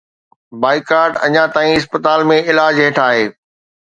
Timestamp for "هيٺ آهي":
2.87-3.25